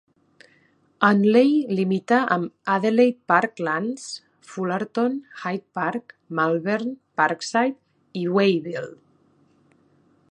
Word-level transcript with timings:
Unley 1.07 1.51
limita 1.79 2.21
amb 2.35 2.71
Adelaide 2.77 3.19
Park 3.33 3.61
Lands, 3.67 4.05
Fullarton, 4.53 5.21
Hyde 5.43 5.67
Park, 5.81 6.17
Malvern, 6.41 6.91
Parkside 7.23 7.79
i 8.23 8.25
Wayville. 8.39 8.93